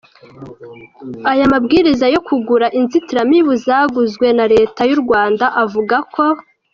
Aya 1.31 1.45
mabwiriza 1.53 2.05
yo 2.15 2.21
kugura 2.27 2.67
inzitiramibu 2.79 3.51
zaguzwe 3.65 4.27
na 4.37 4.45
leta 4.53 4.81
y’u 4.89 4.99
Rwanda 5.03 5.45
avuga 5.63 5.97
ko:. 6.15 6.25